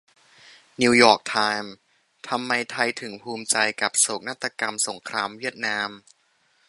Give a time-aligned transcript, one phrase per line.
[0.81, 1.73] นิวยอร์กไทม์:
[2.27, 5.89] ทำไมไทยถึงภูมิใจกับโศกนาฏกรรมสงครามเวียดนาม